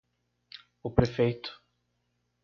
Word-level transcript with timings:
o 0.87 0.89
prefeito; 0.89 1.51